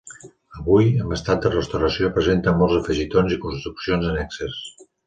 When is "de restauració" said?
1.45-2.11